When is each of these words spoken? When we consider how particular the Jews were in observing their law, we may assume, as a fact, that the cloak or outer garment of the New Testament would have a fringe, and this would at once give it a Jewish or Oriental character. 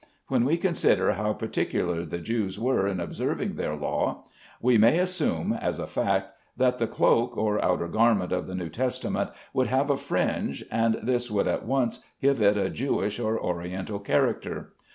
When 0.29 0.45
we 0.45 0.57
consider 0.57 1.11
how 1.13 1.33
particular 1.33 2.05
the 2.05 2.17
Jews 2.17 2.57
were 2.59 2.87
in 2.87 2.99
observing 2.99 3.53
their 3.53 3.75
law, 3.75 4.23
we 4.59 4.75
may 4.75 4.97
assume, 4.97 5.53
as 5.53 5.77
a 5.77 5.85
fact, 5.85 6.31
that 6.57 6.79
the 6.79 6.87
cloak 6.87 7.37
or 7.37 7.63
outer 7.63 7.87
garment 7.87 8.31
of 8.31 8.47
the 8.47 8.55
New 8.55 8.69
Testament 8.69 9.29
would 9.53 9.67
have 9.67 9.91
a 9.91 9.97
fringe, 9.97 10.65
and 10.71 10.95
this 11.03 11.29
would 11.29 11.47
at 11.47 11.67
once 11.67 12.03
give 12.19 12.41
it 12.41 12.57
a 12.57 12.71
Jewish 12.71 13.19
or 13.19 13.39
Oriental 13.39 13.99
character. 13.99 14.73